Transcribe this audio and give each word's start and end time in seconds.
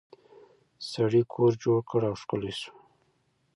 سړي 0.91 1.21
کور 1.33 1.51
جوړ 1.63 1.79
کړ 1.89 2.01
او 2.09 2.15
ښکلی 2.21 2.53
شو. 2.59 2.71